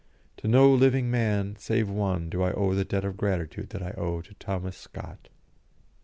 [0.37, 3.91] To no living man save one do I owe the debt of gratitude that I
[3.91, 5.29] owe to Thomas Scott."